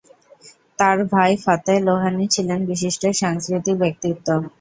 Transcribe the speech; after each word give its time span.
তার 0.79 0.97
ভাই 1.11 1.31
ফতেহ 1.43 1.77
লোহানী 1.87 2.25
ছিলেন 2.27 2.59
বিশিষ্ট 2.69 3.01
সাংস্কৃতিক 3.21 3.75
ব্যক্তিত্ব। 3.79 4.27